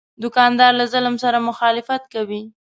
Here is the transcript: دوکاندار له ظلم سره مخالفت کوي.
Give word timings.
دوکاندار 0.23 0.71
له 0.79 0.85
ظلم 0.93 1.15
سره 1.23 1.45
مخالفت 1.49 2.03
کوي. 2.13 2.41